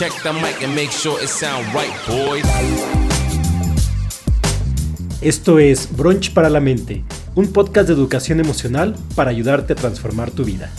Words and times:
Check 0.00 0.14
the 0.22 0.32
mic 0.32 0.62
and 0.62 0.74
make 0.74 0.90
sure 0.90 1.22
it 1.22 1.28
sound 1.28 1.66
right, 1.74 1.92
boys. 2.08 2.42
Esto 5.20 5.58
es 5.58 5.94
Brunch 5.94 6.32
para 6.32 6.48
la 6.48 6.58
Mente, 6.58 7.04
un 7.34 7.52
podcast 7.52 7.88
de 7.88 7.92
educación 7.92 8.40
emocional 8.40 8.96
para 9.14 9.30
ayudarte 9.30 9.74
a 9.74 9.76
transformar 9.76 10.30
tu 10.30 10.42
vida. 10.42 10.70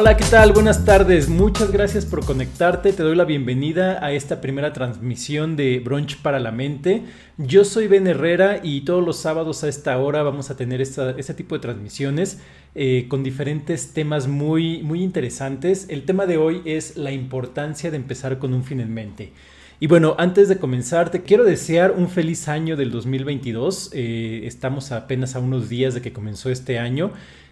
Hola, 0.00 0.16
¿qué 0.16 0.24
tal? 0.30 0.52
Buenas 0.52 0.84
tardes. 0.84 1.28
Muchas 1.28 1.72
gracias 1.72 2.06
por 2.06 2.24
conectarte. 2.24 2.92
Te 2.92 3.02
doy 3.02 3.16
la 3.16 3.24
bienvenida 3.24 3.98
a 4.00 4.12
esta 4.12 4.40
primera 4.40 4.72
transmisión 4.72 5.56
de 5.56 5.80
Brunch 5.80 6.22
para 6.22 6.38
la 6.38 6.52
Mente. 6.52 7.02
Yo 7.36 7.64
soy 7.64 7.88
Ben 7.88 8.06
Herrera 8.06 8.60
y 8.62 8.82
todos 8.82 9.04
los 9.04 9.16
sábados 9.16 9.64
a 9.64 9.68
esta 9.68 9.98
hora 9.98 10.22
vamos 10.22 10.50
a 10.50 10.56
tener 10.56 10.80
este 10.80 11.34
tipo 11.34 11.56
de 11.56 11.62
transmisiones 11.62 12.38
eh, 12.76 13.06
con 13.08 13.24
diferentes 13.24 13.92
temas 13.92 14.28
muy, 14.28 14.84
muy 14.84 15.02
interesantes. 15.02 15.86
El 15.88 16.04
tema 16.04 16.26
de 16.26 16.36
hoy 16.36 16.62
es 16.64 16.96
la 16.96 17.10
importancia 17.10 17.90
de 17.90 17.96
empezar 17.96 18.38
con 18.38 18.54
un 18.54 18.62
fin 18.62 18.78
en 18.78 18.94
mente. 18.94 19.32
Y 19.80 19.88
bueno, 19.88 20.14
antes 20.16 20.48
de 20.48 20.58
comenzar, 20.58 21.10
te 21.10 21.22
quiero 21.22 21.42
desear 21.42 21.90
un 21.90 22.08
feliz 22.08 22.46
año 22.46 22.76
del 22.76 22.92
2022. 22.92 23.90
Eh, 23.94 24.42
estamos 24.44 24.92
apenas 24.92 25.34
a 25.34 25.40
unos 25.40 25.68
días 25.68 25.94
de 25.94 26.02
que 26.02 26.12
comenzó 26.12 26.50
este 26.50 26.78
año. 26.78 27.10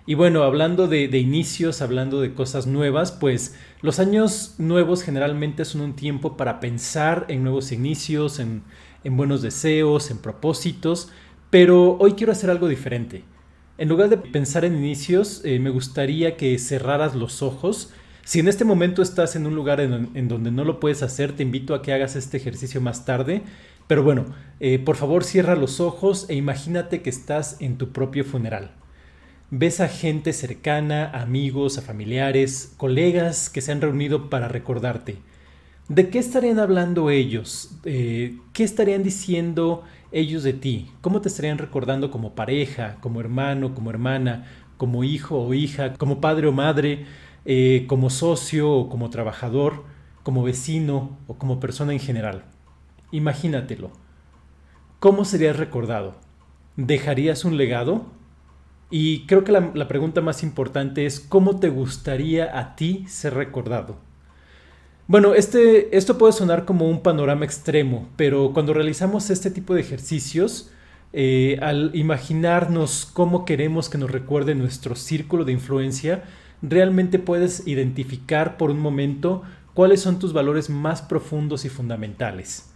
Y 0.09 0.15
bueno, 0.15 0.45
hablando 0.45 0.87
de, 0.87 1.07
inicios, 1.19 1.83
hablando 1.83 2.21
de 2.21 2.33
cosas 2.33 2.69
nuevas, 2.69 3.11
pues 3.11 3.57
los 3.83 3.99
años 3.99 4.55
nuevos 4.57 5.03
generalmente 5.03 5.65
son 5.65 5.81
un 5.81 5.97
tiempo 5.97 6.37
para 6.37 6.61
pensar 6.61 7.27
en 7.29 7.43
nuevos 7.43 7.73
inicios, 7.73 8.39
en, 8.39 8.63
buenos 9.05 9.43
deseos, 9.43 10.13
en 10.13 10.19
propósitos, 10.19 11.11
pero 11.51 11.97
hoy 11.99 12.13
quiero 12.13 12.31
hacer 12.31 12.51
algo 12.51 12.69
diferente. 12.69 13.25
En 13.79 13.89
lugar 13.89 14.09
de 14.09 14.17
pensar 14.17 14.65
en 14.65 14.77
inicios, 14.77 15.43
eh, 15.45 15.59
me 15.59 15.71
gustaría 15.71 16.37
que 16.37 16.57
cerraras 16.61 17.17
los 17.17 17.43
ojos. 17.43 17.93
Si 18.25 18.39
en 18.39 18.47
este 18.47 18.65
momento 18.65 19.03
estás 19.03 19.35
en 19.35 19.45
un 19.45 19.57
lugar 19.57 19.81
en, 19.81 20.29
donde 20.29 20.53
no 20.53 20.65
lo 20.65 20.79
puedes 20.79 21.03
hacer, 21.03 21.33
te 21.33 21.43
invito 21.43 21.75
a 21.75 21.83
que 21.83 21.93
hagas 21.93 22.15
este 22.15 22.37
ejercicio 22.37 22.81
más 22.81 23.05
tarde. 23.05 23.43
Pero 23.89 24.05
bueno, 24.05 24.27
eh, 24.61 24.79
por 24.79 24.95
favor 24.95 25.25
cierra 25.25 25.57
los 25.57 25.81
ojos 25.81 26.27
e 26.29 26.35
imagínate 26.37 27.03
que 27.03 27.11
estás 27.11 27.57
en 27.61 27.77
tu 27.77 27.91
propio 27.91 28.25
funeral. 28.25 28.71
Ves 29.51 29.81
a 29.81 29.87
gente 29.87 30.33
cercana, 30.33 31.09
amigos, 31.13 31.79
a 31.79 31.83
familiares, 31.83 32.75
colegas 32.77 33.49
que 33.49 33.61
se 33.61 33.71
han 33.71 33.81
reunido 33.81 34.29
para 34.29 34.49
recordarte. 34.49 35.19
¿De 35.89 36.09
qué 36.09 36.19
estarían 36.19 36.59
hablando 36.59 37.11
ellos? 37.11 37.71
Eh, 37.85 38.41
¿Qué 38.53 38.65
estarían 38.65 39.05
diciendo 39.05 39.85
ellos 40.11 40.43
de 40.43 40.53
ti? 40.53 40.91
¿Cómo 41.01 41.21
te 41.21 41.29
estarían 41.29 41.59
recordando 41.59 42.11
como 42.11 42.35
pareja, 42.35 42.97
como 43.01 43.21
hermano, 43.21 43.73
como 43.73 43.91
hermana, 43.91 44.47
como 44.79 45.05
hijo 45.05 45.39
o 45.39 45.55
hija, 45.55 45.93
como 45.95 46.21
padre 46.21 46.49
o 46.49 46.53
madre, 46.53 47.07
eh, 47.45 47.85
como 47.87 48.11
socio 48.11 48.69
o 48.73 48.89
como 48.89 49.11
trabajador, 49.11 49.85
como 50.25 50.43
vecino 50.43 51.19
o 51.29 51.35
como 51.35 51.61
persona 51.61 51.93
en 51.93 52.01
general? 52.01 52.47
Imagínatelo. 53.13 53.93
¿Cómo 54.99 55.25
serías 55.25 55.57
recordado? 55.57 56.17
¿Dejarías 56.75 57.45
un 57.45 57.57
legado? 57.57 58.07
Y 58.91 59.27
creo 59.27 59.43
que 59.43 59.53
la, 59.53 59.89
pregunta 59.89 60.21
más 60.21 60.43
importante 60.43 61.07
es, 61.07 61.19
¿cómo 61.19 61.59
te 61.59 61.69
gustaría 61.69 62.59
a 62.59 62.77
ti 62.77 63.05
ser 63.09 63.35
recordado? 63.35 63.97
Bueno, 65.09 65.35
este, 65.35 65.97
esto 65.97 66.19
puede 66.19 66.33
sonar 66.33 66.65
como 66.65 66.89
un 66.89 67.03
panorama 67.03 67.45
extremo, 67.45 68.09
pero 68.17 68.53
cuando 68.53 68.75
realizamos 68.75 69.31
este 69.31 69.51
tipo 69.51 69.75
de 69.75 69.81
ejercicios, 69.81 70.71
eh, 71.13 71.59
al 71.63 71.91
imaginarnos 71.95 73.07
cómo 73.13 73.45
queremos 73.45 73.89
que 73.89 73.99
nos 73.99 74.11
recuerde 74.11 74.55
nuestro 74.55 74.95
círculo 74.95 75.45
de 75.45 75.53
influencia, 75.53 76.25
realmente 76.63 77.19
puedes 77.19 77.67
identificar 77.67 78.57
por 78.57 78.71
un 78.71 78.79
momento 78.79 79.43
cuáles 79.75 80.01
son 80.01 80.19
tus 80.19 80.33
valores 80.33 80.71
más 80.71 81.03
profundos 81.03 81.65
y 81.65 81.69
fundamentales. 81.69 82.71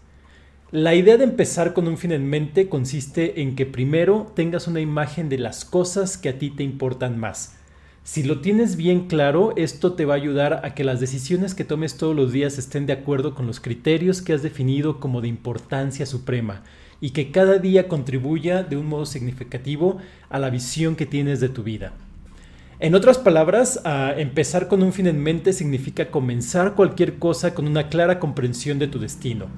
La 0.73 0.95
idea 0.95 1.17
de 1.17 1.25
empezar 1.25 1.73
con 1.73 1.89
un 1.89 1.99
fin 1.99 2.13
en 2.13 2.29
mente 2.29 2.69
consiste 2.69 3.43
en 3.43 3.57
que 3.57 3.67
primero 3.67 4.31
tengas 4.37 4.69
una 4.69 4.79
imagen 4.79 5.29
de 5.29 5.37
las 5.37 5.65
cosas 5.65 6.17
que 6.17 6.29
a 6.29 6.39
ti 6.39 6.51
te 6.51 6.63
importan 6.63 7.19
más. 7.19 7.57
Si 8.05 8.23
lo 8.23 8.41
tienes 8.41 8.77
bien 8.77 9.09
claro, 9.09 9.53
esto 9.57 9.95
te 9.95 10.05
va 10.05 10.15
a 10.15 10.19
ayudar 10.19 10.61
a 10.65 10.77
que 10.77 10.85
las 10.85 11.01
decisiones 11.01 11.57
que 11.57 11.65
tomes 11.65 11.97
todos 11.97 12.15
los 12.15 12.31
días 12.31 12.57
estén 12.57 12.87
de 12.87 12.93
acuerdo 12.93 13.35
con 13.35 13.49
los 13.49 13.59
criterios 13.59 14.23
que 14.23 14.33
has 14.33 14.45
definido 14.45 15.01
como 15.01 15.21
de 15.21 15.27
importancia 15.27 16.07
suprema 16.07 16.63
y 17.01 17.11
que 17.11 17.33
cada 17.33 17.59
día 17.59 17.89
contribuya 17.89 18.63
de 18.63 18.77
un 18.77 18.87
modo 18.87 19.07
significativo 19.07 19.99
a 20.29 20.39
la 20.39 20.51
visión 20.51 20.95
que 20.95 21.05
tienes 21.05 21.41
de 21.41 21.49
tu 21.49 21.65
vida. 21.65 21.95
En 22.79 22.95
otras 22.95 23.19
palabras, 23.19 23.81
empezar 24.17 24.69
con 24.69 24.85
un 24.85 24.93
fin 24.93 25.09
en 25.09 25.21
mente 25.21 25.53
significa 25.53 26.13
comenzar 26.13 26.77
cualquier 26.77 27.19
cosa 27.19 27.55
con 27.55 27.67
una 27.67 27.89
clara 27.89 28.21
comprensión 28.21 28.79
de 28.79 28.87
tu 28.87 29.01
destino 29.01 29.49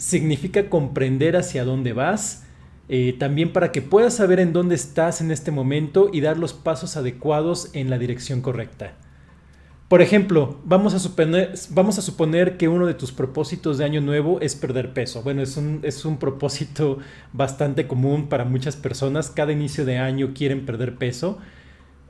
significa 0.00 0.70
comprender 0.70 1.36
hacia 1.36 1.62
dónde 1.62 1.92
vas, 1.92 2.44
eh, 2.88 3.14
también 3.18 3.52
para 3.52 3.70
que 3.70 3.82
puedas 3.82 4.14
saber 4.14 4.40
en 4.40 4.54
dónde 4.54 4.74
estás 4.74 5.20
en 5.20 5.30
este 5.30 5.50
momento 5.50 6.08
y 6.10 6.22
dar 6.22 6.38
los 6.38 6.54
pasos 6.54 6.96
adecuados 6.96 7.68
en 7.74 7.90
la 7.90 7.98
dirección 7.98 8.40
correcta. 8.40 8.94
Por 9.88 10.00
ejemplo, 10.00 10.58
vamos 10.64 10.94
a, 10.94 10.98
suponer, 11.00 11.52
vamos 11.70 11.98
a 11.98 12.02
suponer 12.02 12.56
que 12.56 12.68
uno 12.68 12.86
de 12.86 12.94
tus 12.94 13.12
propósitos 13.12 13.76
de 13.76 13.84
año 13.84 14.00
nuevo 14.00 14.40
es 14.40 14.56
perder 14.56 14.94
peso. 14.94 15.22
Bueno, 15.22 15.42
es 15.42 15.58
un, 15.58 15.80
es 15.82 16.04
un 16.06 16.18
propósito 16.18 16.98
bastante 17.34 17.86
común 17.86 18.28
para 18.28 18.46
muchas 18.46 18.76
personas. 18.76 19.28
Cada 19.28 19.52
inicio 19.52 19.84
de 19.84 19.98
año 19.98 20.32
quieren 20.34 20.64
perder 20.64 20.96
peso. 20.96 21.38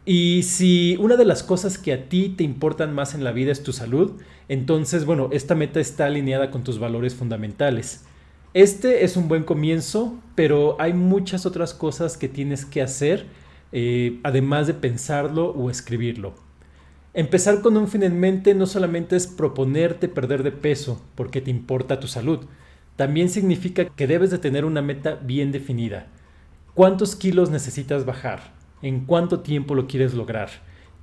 Y 0.04 0.42
si 0.44 0.96
una 0.98 1.16
de 1.16 1.24
las 1.24 1.42
cosas 1.42 1.76
que 1.76 1.92
a 1.92 2.08
ti 2.08 2.30
te 2.30 2.42
importan 2.42 2.94
más 2.94 3.14
en 3.14 3.22
la 3.22 3.32
vida 3.32 3.52
es 3.52 3.62
tu 3.62 3.72
salud, 3.72 4.12
entonces, 4.48 5.04
bueno, 5.04 5.28
esta 5.32 5.54
meta 5.54 5.78
está 5.78 6.06
alineada 6.06 6.50
con 6.50 6.64
tus 6.64 6.78
valores 6.78 7.14
fundamentales. 7.14 8.04
Este 8.52 9.04
es 9.04 9.16
un 9.16 9.28
buen 9.28 9.44
comienzo, 9.44 10.18
pero 10.34 10.76
hay 10.80 10.92
muchas 10.92 11.46
otras 11.46 11.74
cosas 11.74 12.16
que 12.16 12.28
tienes 12.28 12.64
que 12.64 12.82
hacer, 12.82 13.26
eh, 13.72 14.18
además 14.24 14.66
de 14.66 14.74
pensarlo 14.74 15.50
o 15.50 15.70
escribirlo. 15.70 16.34
Empezar 17.12 17.60
con 17.60 17.76
un 17.76 17.86
fin 17.86 18.02
en 18.02 18.18
mente 18.18 18.54
no 18.54 18.66
solamente 18.66 19.16
es 19.16 19.26
proponerte 19.26 20.08
perder 20.08 20.42
de 20.42 20.52
peso 20.52 21.00
porque 21.14 21.40
te 21.40 21.50
importa 21.50 22.00
tu 22.00 22.08
salud, 22.08 22.46
también 22.96 23.28
significa 23.28 23.84
que 23.84 24.06
debes 24.06 24.30
de 24.30 24.38
tener 24.38 24.64
una 24.64 24.82
meta 24.82 25.14
bien 25.14 25.52
definida. 25.52 26.08
¿Cuántos 26.74 27.16
kilos 27.16 27.50
necesitas 27.50 28.04
bajar? 28.04 28.59
En 28.82 29.04
cuánto 29.04 29.40
tiempo 29.40 29.74
lo 29.74 29.86
quieres 29.86 30.14
lograr, 30.14 30.48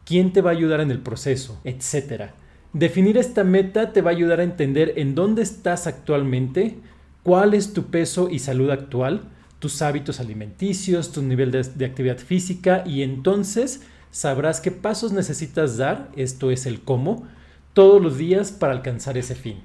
quién 0.05 0.33
te 0.33 0.41
va 0.41 0.51
a 0.51 0.53
ayudar 0.53 0.81
en 0.81 0.91
el 0.91 0.99
proceso, 0.99 1.59
etc. 1.63 2.31
Definir 2.73 3.17
esta 3.17 3.43
meta 3.43 3.93
te 3.93 4.01
va 4.01 4.11
a 4.11 4.13
ayudar 4.13 4.39
a 4.39 4.43
entender 4.43 4.93
en 4.97 5.15
dónde 5.15 5.41
estás 5.41 5.87
actualmente, 5.87 6.77
cuál 7.23 7.53
es 7.53 7.73
tu 7.73 7.85
peso 7.85 8.29
y 8.29 8.39
salud 8.39 8.69
actual, 8.69 9.29
tus 9.59 9.81
hábitos 9.81 10.19
alimenticios, 10.19 11.11
tu 11.11 11.21
nivel 11.21 11.51
de, 11.51 11.63
de 11.63 11.85
actividad 11.85 12.17
física 12.17 12.83
y 12.85 13.01
entonces 13.01 13.83
sabrás 14.11 14.61
qué 14.61 14.71
pasos 14.71 15.11
necesitas 15.11 15.77
dar, 15.77 16.09
esto 16.15 16.51
es 16.51 16.65
el 16.65 16.81
cómo, 16.81 17.27
todos 17.73 18.01
los 18.01 18.17
días 18.17 18.51
para 18.51 18.73
alcanzar 18.73 19.17
ese 19.17 19.35
fin. 19.35 19.57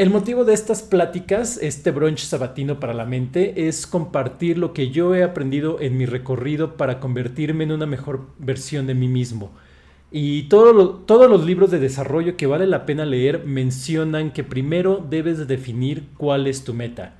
El 0.00 0.08
motivo 0.08 0.46
de 0.46 0.54
estas 0.54 0.80
pláticas, 0.80 1.58
este 1.60 1.90
brunch 1.90 2.20
sabatino 2.20 2.80
para 2.80 2.94
la 2.94 3.04
mente, 3.04 3.68
es 3.68 3.86
compartir 3.86 4.56
lo 4.56 4.72
que 4.72 4.88
yo 4.88 5.14
he 5.14 5.22
aprendido 5.22 5.78
en 5.78 5.98
mi 5.98 6.06
recorrido 6.06 6.78
para 6.78 7.00
convertirme 7.00 7.64
en 7.64 7.72
una 7.72 7.84
mejor 7.84 8.28
versión 8.38 8.86
de 8.86 8.94
mí 8.94 9.08
mismo. 9.08 9.50
Y 10.10 10.44
todos 10.44 11.30
los 11.30 11.44
libros 11.44 11.70
de 11.70 11.80
desarrollo 11.80 12.38
que 12.38 12.46
vale 12.46 12.66
la 12.66 12.86
pena 12.86 13.04
leer 13.04 13.44
mencionan 13.44 14.30
que 14.32 14.42
primero 14.42 15.06
debes 15.06 15.46
definir 15.46 16.04
cuál 16.16 16.46
es 16.46 16.64
tu 16.64 16.72
meta. 16.72 17.18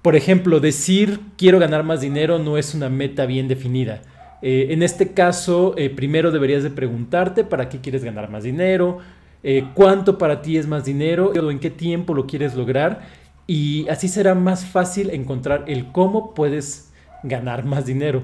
Por 0.00 0.16
ejemplo, 0.16 0.60
decir 0.60 1.20
quiero 1.36 1.58
ganar 1.58 1.84
más 1.84 2.00
dinero 2.00 2.38
no 2.38 2.56
es 2.56 2.74
una 2.74 2.88
meta 2.88 3.26
bien 3.26 3.48
definida. 3.48 4.00
Eh, 4.40 4.68
en 4.70 4.82
este 4.82 5.12
caso, 5.12 5.74
eh, 5.76 5.90
primero 5.90 6.30
deberías 6.30 6.62
de 6.62 6.70
preguntarte 6.70 7.44
para 7.44 7.68
qué 7.68 7.82
quieres 7.82 8.02
ganar 8.02 8.30
más 8.30 8.44
dinero, 8.44 8.98
eh, 9.42 9.68
cuánto 9.74 10.18
para 10.18 10.42
ti 10.42 10.56
es 10.56 10.66
más 10.66 10.84
dinero, 10.84 11.32
o 11.34 11.50
en 11.50 11.58
qué 11.58 11.70
tiempo 11.70 12.14
lo 12.14 12.26
quieres 12.26 12.54
lograr 12.54 13.02
y 13.48 13.88
así 13.88 14.08
será 14.08 14.34
más 14.34 14.66
fácil 14.66 15.10
encontrar 15.10 15.64
el 15.68 15.90
cómo 15.90 16.34
puedes 16.34 16.92
ganar 17.22 17.64
más 17.64 17.86
dinero. 17.86 18.22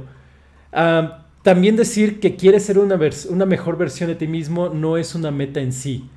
Ah, 0.72 1.26
también 1.42 1.76
decir 1.76 2.20
que 2.20 2.36
quieres 2.36 2.64
ser 2.64 2.78
una, 2.78 2.98
una 3.30 3.46
mejor 3.46 3.78
versión 3.78 4.10
de 4.10 4.16
ti 4.16 4.26
mismo 4.26 4.68
no 4.68 4.98
es 4.98 5.14
una 5.14 5.30
meta 5.30 5.60
en 5.60 5.72
sí. 5.72 6.10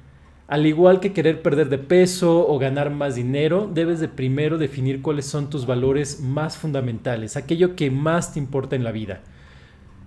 Al 0.48 0.66
igual 0.66 1.00
que 1.00 1.14
querer 1.14 1.42
perder 1.42 1.70
de 1.70 1.78
peso 1.78 2.48
o 2.48 2.60
ganar 2.60 2.90
más 2.90 3.16
dinero, 3.16 3.70
debes 3.74 4.00
de 4.00 4.08
primero 4.08 4.58
definir 4.58 5.02
cuáles 5.02 5.26
son 5.26 5.50
tus 5.50 5.66
valores 5.66 6.22
más 6.22 6.58
fundamentales, 6.58 7.38
aquello 7.38 7.76
que 7.76 7.92
más 7.92 8.34
te 8.34 8.40
importa 8.40 8.76
en 8.76 8.84
la 8.84 8.92
vida. 8.92 9.22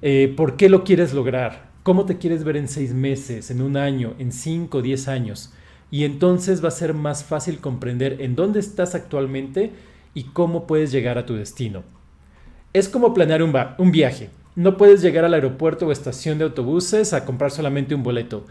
Eh, 0.03 0.33
¿Por 0.37 0.57
qué 0.57 0.69
lo 0.69 0.85
quieres 0.85 1.13
lograr? 1.15 1.70
Cómo 1.82 2.05
te 2.05 2.19
quieres 2.19 2.44
ver 2.44 2.56
en 2.56 2.69
seis 2.69 2.93
meses, 2.93 3.50
en 3.50 3.62
un 3.62 3.77
año, 3.77 4.15
en 4.19 4.32
cinco, 4.32 4.82
diez 4.82 5.09
años. 5.09 5.53
Y 5.91 6.05
entonces 6.05 6.62
va 6.62 6.69
a 6.69 6.73
ser 6.73 6.94
más 6.94 7.25
fácil 7.25 7.59
comprender 7.59 8.19
en 8.21 8.37
dónde 8.37 8.61
estás 8.61 8.94
actualmente 8.94 9.73
y 10.15 10.25
cómo 10.25 10.67
puedes 10.67 10.93
llegar 10.93 11.19
a 11.19 11.27
tu 11.27 11.35
destino. 11.35 11.82
Es 12.73 12.88
como 12.88 13.12
planear 13.12 13.43
un, 13.43 13.91
viaje. 13.91 14.31
No 14.55 14.77
puedes 14.77 15.03
llegar 15.03 15.25
al 15.25 15.35
aeropuerto 15.35 15.87
o 15.87 15.93
estación 15.93 16.38
de 16.38 16.44
autobuses 16.44 17.12
a 17.12 17.25
comprar 17.25 17.50
solamente 17.50 17.94
un 17.94 18.03
boleto. 18.03 18.47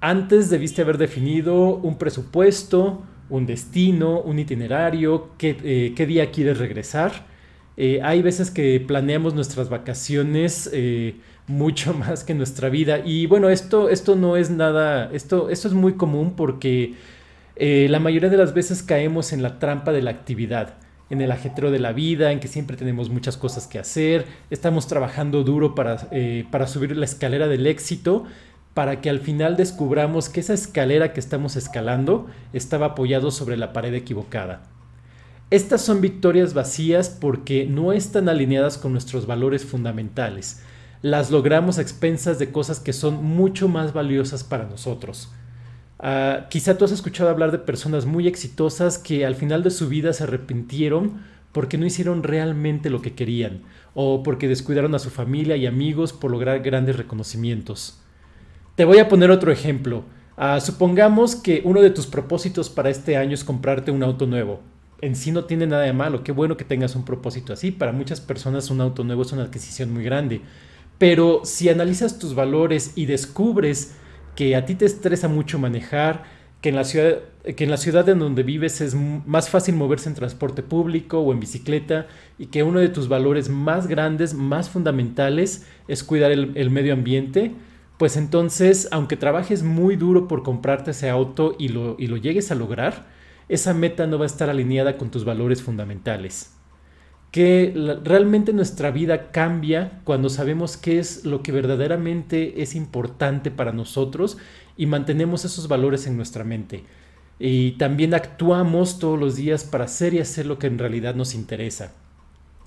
Antes 0.00 0.50
debiste 0.50 0.82
haber 0.82 0.98
definido 0.98 1.76
un 1.76 1.96
presupuesto, 1.96 3.02
un 3.30 3.46
destino, 3.46 4.20
un 4.20 4.38
itinerario, 4.38 5.30
qué, 5.38 5.56
eh, 5.96 6.06
día 6.06 6.30
quieres 6.30 6.58
regresar. 6.58 7.31
Eh, 7.76 8.00
hay 8.02 8.22
veces 8.22 8.50
que 8.50 8.80
planeamos 8.80 9.34
nuestras 9.34 9.68
vacaciones 9.68 10.68
eh, 10.72 11.16
mucho 11.46 11.94
más 11.98 12.24
que 12.24 12.34
nuestra 12.34 12.68
vida. 12.68 13.00
Y 13.04 13.26
bueno, 13.26 13.48
esto, 13.48 13.88
esto 13.88 14.16
no 14.16 14.36
es 14.36 14.50
nada, 14.50 15.10
esto, 15.12 15.48
esto 15.50 15.68
es 15.68 15.74
muy 15.74 15.94
común 15.94 16.34
porque 16.36 16.94
la 17.54 18.00
mayoría 18.00 18.28
de 18.28 18.36
las 18.36 18.54
veces 18.54 18.82
caemos 18.82 19.32
en 19.32 19.40
la 19.40 19.60
trampa 19.60 19.92
de 19.92 20.02
la 20.02 20.10
actividad 20.10 20.74
en 21.10 21.20
el 21.20 21.30
ajetreo 21.30 21.70
de 21.70 21.78
la 21.78 21.92
vida, 21.92 22.32
en 22.32 22.40
que 22.40 22.48
siempre 22.48 22.76
tenemos 22.76 23.10
muchas 23.10 23.36
cosas 23.36 23.66
que 23.66 23.78
hacer, 23.78 24.24
estamos 24.50 24.86
trabajando 24.88 25.44
duro 25.44 25.74
para, 25.74 26.08
para 26.50 26.66
subir 26.66 26.96
la 26.96 27.04
escalera 27.04 27.48
del 27.48 27.66
éxito, 27.66 28.24
para 28.74 29.00
que 29.00 29.10
al 29.10 29.20
final 29.20 29.56
descubramos 29.56 30.28
que 30.28 30.40
esa 30.40 30.54
escalera 30.54 31.12
que 31.12 31.20
estamos 31.20 31.56
escalando 31.56 32.26
estaba 32.52 32.86
apoyado 32.86 33.30
sobre 33.30 33.58
la 33.58 33.72
pared 33.74 33.92
equivocada. 33.94 34.71
Estas 35.52 35.82
son 35.82 36.00
victorias 36.00 36.54
vacías 36.54 37.10
porque 37.10 37.66
no 37.66 37.92
están 37.92 38.30
alineadas 38.30 38.78
con 38.78 38.92
nuestros 38.92 39.26
valores 39.26 39.66
fundamentales. 39.66 40.62
Las 41.02 41.30
logramos 41.30 41.76
a 41.76 41.82
expensas 41.82 42.38
de 42.38 42.50
cosas 42.50 42.80
que 42.80 42.94
son 42.94 43.22
mucho 43.22 43.68
más 43.68 43.92
valiosas 43.92 44.44
para 44.44 44.64
nosotros. 44.64 45.30
Ah, 45.98 46.46
quizá 46.48 46.78
tú 46.78 46.86
has 46.86 46.90
escuchado 46.92 47.28
hablar 47.28 47.52
de 47.52 47.58
personas 47.58 48.06
muy 48.06 48.26
exitosas 48.28 48.96
que 48.96 49.26
al 49.26 49.34
final 49.34 49.62
de 49.62 49.70
su 49.70 49.90
vida 49.90 50.14
se 50.14 50.22
arrepintieron 50.22 51.20
porque 51.52 51.76
no 51.76 51.84
hicieron 51.84 52.22
realmente 52.22 52.88
lo 52.88 53.02
que 53.02 53.12
querían 53.12 53.60
o 53.92 54.22
porque 54.22 54.48
descuidaron 54.48 54.94
a 54.94 55.00
su 55.00 55.10
familia 55.10 55.56
y 55.56 55.66
amigos 55.66 56.14
por 56.14 56.30
lograr 56.30 56.60
grandes 56.60 56.96
reconocimientos. 56.96 58.00
Te 58.74 58.86
voy 58.86 59.00
a 59.00 59.08
poner 59.10 59.30
otro 59.30 59.52
ejemplo. 59.52 60.04
Ah, 60.38 60.60
supongamos 60.60 61.36
que 61.36 61.60
uno 61.66 61.82
de 61.82 61.90
tus 61.90 62.06
propósitos 62.06 62.70
para 62.70 62.88
este 62.88 63.18
año 63.18 63.34
es 63.34 63.44
comprarte 63.44 63.90
un 63.90 64.02
auto 64.02 64.26
nuevo. 64.26 64.71
En 65.02 65.14
sí 65.14 65.32
no 65.32 65.44
tiene 65.44 65.66
nada 65.66 65.82
de 65.82 65.92
malo, 65.92 66.24
qué 66.24 66.32
bueno 66.32 66.56
que 66.56 66.64
tengas 66.64 66.96
un 66.96 67.04
propósito 67.04 67.52
así. 67.52 67.70
Para 67.70 67.92
muchas 67.92 68.22
personas 68.22 68.70
un 68.70 68.80
auto 68.80 69.04
nuevo 69.04 69.20
es 69.22 69.32
una 69.32 69.42
adquisición 69.42 69.92
muy 69.92 70.02
grande. 70.02 70.40
Pero 70.96 71.42
si 71.44 71.68
analizas 71.68 72.18
tus 72.18 72.34
valores 72.34 72.92
y 72.94 73.04
descubres 73.04 73.94
que 74.36 74.56
a 74.56 74.64
ti 74.64 74.74
te 74.74 74.86
estresa 74.86 75.28
mucho 75.28 75.58
manejar, 75.58 76.22
que 76.62 76.70
en 76.70 76.76
la 76.76 76.84
ciudad, 76.84 77.18
que 77.56 77.64
en, 77.64 77.70
la 77.70 77.76
ciudad 77.76 78.08
en 78.08 78.20
donde 78.20 78.44
vives 78.44 78.80
es 78.80 78.94
más 78.94 79.50
fácil 79.50 79.74
moverse 79.74 80.08
en 80.08 80.14
transporte 80.14 80.62
público 80.62 81.18
o 81.18 81.32
en 81.32 81.40
bicicleta 81.40 82.06
y 82.38 82.46
que 82.46 82.62
uno 82.62 82.78
de 82.78 82.88
tus 82.88 83.08
valores 83.08 83.48
más 83.48 83.88
grandes, 83.88 84.32
más 84.32 84.70
fundamentales 84.70 85.66
es 85.88 86.04
cuidar 86.04 86.30
el 86.30 86.70
medio 86.70 86.94
ambiente, 86.94 87.52
pues 88.02 88.16
entonces, 88.16 88.88
aunque 88.90 89.16
trabajes 89.16 89.62
muy 89.62 89.94
duro 89.94 90.26
por 90.26 90.42
comprarte 90.42 90.90
ese 90.90 91.08
auto 91.08 91.54
y 91.56 91.68
lo, 91.68 91.94
y 92.00 92.08
lo 92.08 92.16
llegues 92.16 92.50
a 92.50 92.56
lograr, 92.56 93.06
esa 93.48 93.74
meta 93.74 94.06
no 94.06 94.18
va 94.18 94.24
a 94.24 94.26
estar 94.26 94.50
alineada 94.50 94.96
con 94.96 95.10
tus 95.10 95.24
valores 95.24 95.62
fundamentales. 95.62 96.54
Que 97.30 97.72
realmente 98.04 98.52
nuestra 98.52 98.90
vida 98.90 99.30
cambia 99.30 100.00
cuando 100.04 100.28
sabemos 100.28 100.76
qué 100.76 100.98
es 100.98 101.24
lo 101.24 101.42
que 101.42 101.52
verdaderamente 101.52 102.62
es 102.62 102.74
importante 102.74 103.50
para 103.50 103.72
nosotros 103.72 104.36
y 104.76 104.86
mantenemos 104.86 105.44
esos 105.44 105.68
valores 105.68 106.06
en 106.06 106.16
nuestra 106.16 106.44
mente. 106.44 106.84
Y 107.38 107.72
también 107.72 108.14
actuamos 108.14 108.98
todos 108.98 109.18
los 109.18 109.36
días 109.36 109.64
para 109.64 109.84
hacer 109.84 110.14
y 110.14 110.20
hacer 110.20 110.46
lo 110.46 110.58
que 110.58 110.66
en 110.66 110.78
realidad 110.78 111.14
nos 111.14 111.34
interesa. 111.34 111.92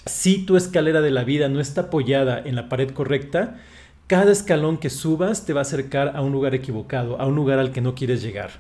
Si 0.05 0.45
tu 0.45 0.57
escalera 0.57 1.01
de 1.01 1.11
la 1.11 1.23
vida 1.23 1.47
no 1.49 1.59
está 1.59 1.81
apoyada 1.81 2.41
en 2.43 2.55
la 2.55 2.69
pared 2.69 2.91
correcta, 2.91 3.57
cada 4.07 4.31
escalón 4.31 4.77
que 4.77 4.89
subas 4.89 5.45
te 5.45 5.53
va 5.53 5.61
a 5.61 5.63
acercar 5.63 6.11
a 6.15 6.21
un 6.21 6.31
lugar 6.31 6.53
equivocado, 6.53 7.19
a 7.19 7.25
un 7.25 7.35
lugar 7.35 7.57
al 7.57 7.71
que 7.71 7.81
no 7.81 7.95
quieres 7.95 8.21
llegar. 8.21 8.51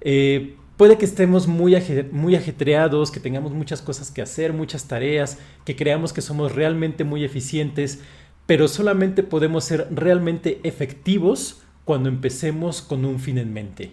Eh, 0.00 0.56
puede 0.76 0.98
que 0.98 1.04
estemos 1.04 1.46
muy, 1.46 1.76
muy 2.12 2.36
ajetreados, 2.36 3.10
que 3.10 3.20
tengamos 3.20 3.52
muchas 3.52 3.82
cosas 3.82 4.10
que 4.10 4.22
hacer, 4.22 4.52
muchas 4.52 4.88
tareas, 4.88 5.38
que 5.64 5.76
creamos 5.76 6.12
que 6.12 6.20
somos 6.20 6.54
realmente 6.54 7.04
muy 7.04 7.24
eficientes, 7.24 8.00
pero 8.46 8.68
solamente 8.68 9.22
podemos 9.22 9.64
ser 9.64 9.88
realmente 9.90 10.60
efectivos 10.64 11.62
cuando 11.84 12.08
empecemos 12.08 12.82
con 12.82 13.04
un 13.04 13.18
fin 13.18 13.38
en 13.38 13.52
mente. 13.52 13.92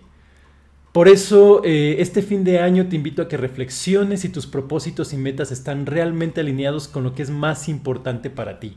Por 0.92 1.08
eso, 1.08 1.62
eh, 1.64 1.98
este 2.00 2.22
fin 2.22 2.44
de 2.44 2.60
año 2.60 2.90
te 2.90 2.98
invito 2.98 3.22
a 3.22 3.30
que 3.30 3.38
reflexiones 3.38 4.22
si 4.22 4.30
tus 4.30 4.46
propósitos 4.46 5.14
y 5.14 5.18
metas 5.18 5.52
están 5.52 5.86
realmente 5.86 6.42
alineados 6.42 6.90
con 6.90 7.04
lo 7.04 7.16
que 7.16 7.22
es 7.22 7.30
más 7.30 7.70
importante 7.70 8.30
para 8.30 8.60
ti. 8.60 8.76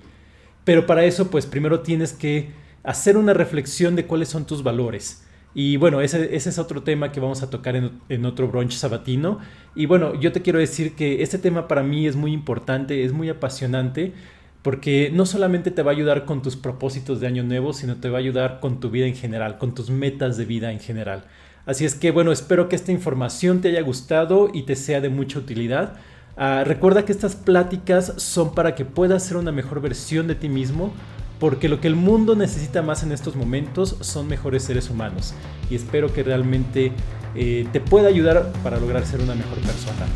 Pero 0.65 0.87
para 0.87 1.05
eso, 1.05 1.29
pues 1.29 1.47
primero 1.47 1.81
tienes 1.81 2.13
que 2.13 2.53
hacer 2.85 3.17
una 3.17 3.35
reflexión 3.35 3.97
de 3.97 4.07
cuáles 4.07 4.29
son 4.29 4.47
tus 4.47 4.63
valores. 4.63 5.24
Y 5.55 5.77
bueno, 5.77 6.01
ese, 6.01 6.35
es 6.35 6.59
otro 6.59 6.83
tema 6.83 7.13
que 7.13 7.21
vamos 7.21 7.43
a 7.43 7.51
tocar 7.51 7.77
en, 7.77 8.27
otro 8.27 8.49
brunch 8.49 8.73
sabatino. 8.73 9.39
Y 9.75 9.87
bueno, 9.87 10.19
yo 10.21 10.33
te 10.33 10.43
quiero 10.43 10.59
decir 10.59 10.97
que 10.97 11.23
este 11.23 11.39
tema 11.39 11.69
para 11.69 11.83
mí 11.83 12.07
es 12.07 12.17
muy 12.17 12.33
importante, 12.33 13.05
es 13.05 13.13
muy 13.13 13.29
apasionante, 13.29 14.13
porque 14.63 15.11
no 15.13 15.27
solamente 15.27 15.71
te 15.71 15.83
va 15.83 15.93
a 15.93 15.95
ayudar 15.95 16.25
con 16.25 16.43
tus 16.43 16.57
propósitos 16.57 17.21
de 17.21 17.29
año 17.29 17.45
nuevo, 17.45 17.73
sino 17.73 17.97
te 17.97 18.09
va 18.09 18.19
a 18.19 18.21
ayudar 18.21 18.59
con 18.61 18.81
tu 18.81 18.91
vida 18.91 19.07
en 19.07 19.15
general, 19.15 19.59
con 19.59 19.75
tus 19.75 19.91
metas 19.91 20.37
de 20.37 20.45
vida 20.45 20.73
en 20.73 20.81
general. 20.81 21.25
Así 21.67 21.85
es 21.85 21.95
que 21.95 22.11
bueno, 22.11 22.33
espero 22.33 22.69
que 22.69 22.77
esta 22.77 22.93
información 22.93 23.61
te 23.61 23.69
haya 23.69 23.83
gustado 23.83 24.51
y 24.53 24.63
te 24.63 24.75
sea 24.75 25.01
de 25.01 25.09
mucha 25.09 25.39
utilidad. 25.39 25.95
Ah, 26.37 26.65
recuerda 26.65 27.05
que 27.05 27.13
estas 27.13 27.37
pláticas 27.37 28.15
son 28.17 28.55
para 28.55 28.75
que 28.75 28.85
puedas 28.85 29.25
ser 29.25 29.37
una 29.37 29.53
mejor 29.53 29.81
versión 29.81 30.27
de 30.27 30.35
ti 30.35 30.49
mismo, 30.49 30.93
porque 31.45 31.69
lo 31.69 31.79
que 31.79 31.89
el 31.89 31.95
mundo 31.95 32.35
necesita 32.35 32.81
más 32.81 33.03
en 33.03 33.13
estos 33.13 33.37
momentos 33.37 33.97
son 34.01 34.27
mejores 34.27 34.63
seres 34.63 34.89
humanos. 34.89 35.35
Y 35.69 35.75
espero 35.75 36.11
que 36.11 36.23
realmente 36.23 36.91
eh, 37.35 37.69
te 37.71 37.81
pueda 37.81 38.09
ayudar 38.09 38.51
para 38.63 38.81
lograr 38.81 39.05
ser 39.05 39.21
una 39.21 39.35
mejor 39.35 39.59
persona. 39.59 40.07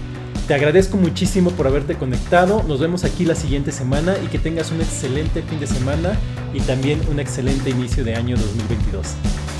Te 0.46 0.54
agradezco 0.54 0.96
muchísimo 0.96 1.50
por 1.50 1.66
haberte 1.66 1.96
conectado. 1.96 2.62
Nos 2.62 2.80
vemos 2.80 3.04
aquí 3.04 3.26
la 3.26 3.34
siguiente 3.34 3.72
semana 3.72 4.16
y 4.24 4.28
que 4.28 4.38
tengas 4.38 4.72
un 4.72 4.80
excelente 4.80 5.42
fin 5.42 5.60
de 5.60 5.66
semana 5.66 6.18
y 6.54 6.60
también 6.60 6.98
un 7.10 7.20
excelente 7.20 7.68
inicio 7.68 8.04
de 8.04 8.14
año 8.14 8.34
2022. 8.34 9.57